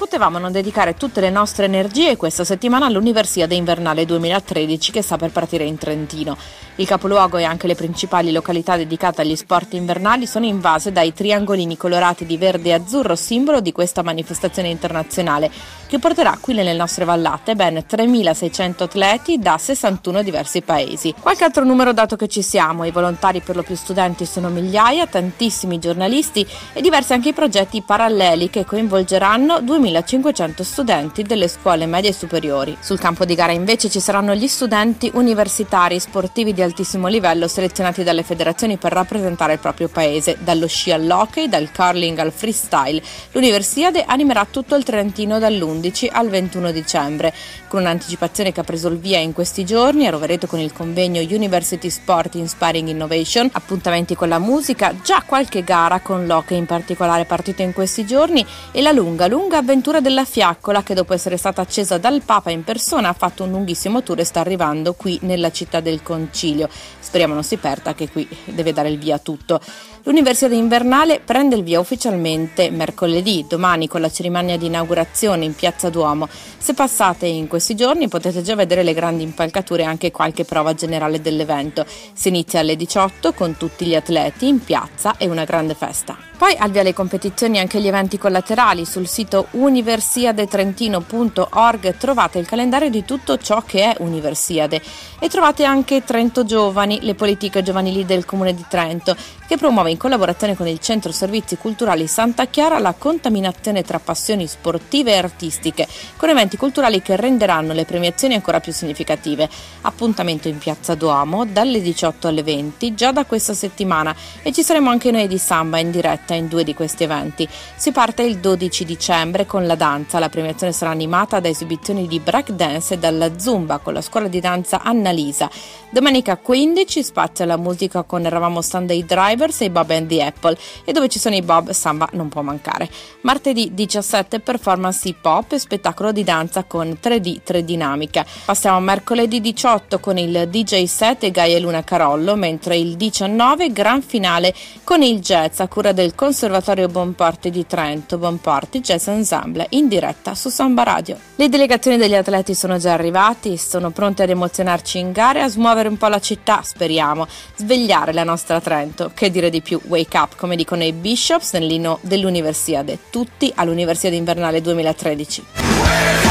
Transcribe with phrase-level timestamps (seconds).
[0.00, 5.30] potevamo non dedicare tutte le nostre energie questa settimana all'Universiade Invernale 2013 che sta per
[5.30, 6.38] partire in Trentino.
[6.76, 11.76] Il capoluogo e anche le principali località dedicate agli sport invernali sono invase dai triangolini
[11.76, 15.50] colorati di verde e azzurro, simbolo di questa manifestazione internazionale,
[15.86, 21.14] che porterà qui nelle nostre vallate ben 3.600 atleti da 61 diversi paesi.
[21.20, 25.06] Qualche altro numero dato che ci siamo, i volontari per lo più studenti sono migliaia,
[25.06, 32.10] tantissimi giornalisti e diversi anche i progetti paralleli che coinvolgeranno 2.500 studenti delle scuole medie
[32.10, 32.76] e superiori.
[32.80, 38.04] Sul campo di gara invece ci saranno gli studenti universitari sportivi di altissimo livello selezionati
[38.04, 43.02] dalle federazioni per rappresentare il proprio paese, dallo sci all'hockey, dal curling al freestyle.
[43.32, 47.34] L'Universiade animerà tutto il Trentino dall'11 al 21 dicembre,
[47.68, 51.20] con un'anticipazione che ha preso il via in questi giorni a Rovereto con il convegno
[51.20, 57.24] University Sport Inspiring Innovation, appuntamenti con la musica, già qualche gara con l'hockey in particolare
[57.24, 61.62] partito in questi giorni e la lunga, lunga avventura della Fiaccola che dopo essere stata
[61.62, 65.50] accesa dal Papa in persona ha fatto un lunghissimo tour e sta arrivando qui nella
[65.50, 66.68] città del Concilio.
[66.98, 69.58] Speriamo non si perda che qui deve dare il via a tutto.
[70.02, 75.88] L'Università invernale prende il via ufficialmente mercoledì, domani con la cerimonia di inaugurazione in Piazza
[75.88, 76.28] Duomo.
[76.58, 80.74] Se passate in questi giorni potete già vedere le grandi impalcature e anche qualche prova
[80.74, 81.86] generale dell'evento.
[82.12, 86.29] Si inizia alle 18 con tutti gli atleti in piazza e una grande festa.
[86.40, 88.86] Poi al via le competizioni e anche gli eventi collaterali.
[88.86, 94.80] Sul sito universiadetrentino.org trovate il calendario di tutto ciò che è Universiade
[95.18, 99.14] e trovate anche Trento Giovani, le politiche giovanili del Comune di Trento,
[99.46, 104.46] che promuove in collaborazione con il Centro Servizi Culturali Santa Chiara la contaminazione tra passioni
[104.46, 105.86] sportive e artistiche,
[106.16, 109.46] con eventi culturali che renderanno le premiazioni ancora più significative.
[109.82, 114.88] Appuntamento in Piazza Duomo dalle 18 alle 20 già da questa settimana e ci saremo
[114.88, 117.48] anche noi di Samba in diretta in due di questi eventi.
[117.76, 122.20] Si parte il 12 dicembre con la danza, la premiazione sarà animata da esibizioni di
[122.20, 125.50] break dance e dalla zumba con la scuola di danza Annalisa.
[125.90, 130.56] Domenica 15 spazio alla musica con Eravamo Sunday Drivers e i Bob and the Apple
[130.84, 132.88] e dove ci sono i Bob Samba non può mancare.
[133.22, 138.24] Martedì 17 performance hip hop e spettacolo di danza con 3D 3 dinamica.
[138.44, 143.72] Passiamo a mercoledì 18 con il DJ set e Gaia Luna Carollo, mentre il 19
[143.72, 144.54] gran finale
[144.84, 150.34] con il jazz a cura del Conservatorio Bonporti di Trento, Bonporti Jazz Ensemble in diretta
[150.34, 151.16] su Samba Radio.
[151.36, 155.48] Le delegazioni degli atleti sono già arrivati, sono pronti ad emozionarci in gare e a
[155.48, 157.26] smuovere un po' la città, speriamo,
[157.56, 159.12] svegliare la nostra Trento.
[159.14, 159.80] Che dire di più?
[159.86, 162.98] Wake up, come dicono i Bishops nell'inno dell'Universiade.
[163.08, 166.29] Tutti all'Universiade Invernale 2013.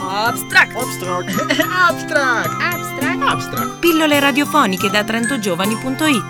[0.00, 0.74] Abstract.
[0.74, 0.74] Abstract.
[0.74, 2.50] Abstract.
[2.60, 3.22] Abstract.
[3.22, 3.78] Abstract.
[3.78, 6.24] Pillole radiofoniche da trentogiovani.it